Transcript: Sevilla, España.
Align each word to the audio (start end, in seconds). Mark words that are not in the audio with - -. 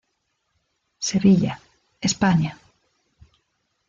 Sevilla, 1.07 1.53
España. 2.09 2.57